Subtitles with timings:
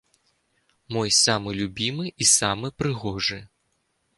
[0.95, 3.37] Мой самы любімы і самы прыгожы.